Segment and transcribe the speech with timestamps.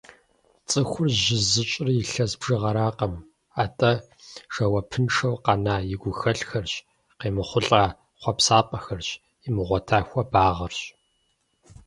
[0.69, 3.15] Цӏыхур жьы зыщӏыр илъэс бжыгъэракъым,
[3.63, 3.91] атӏэ
[4.53, 6.73] жэуапыншэу къэна и гухэлъхэрщ,
[7.19, 7.83] къеймыхъулӏа
[8.21, 9.09] хъуэпсапӏэхэрщ,
[9.47, 10.79] имыгъуэта хуэбагъэрщ.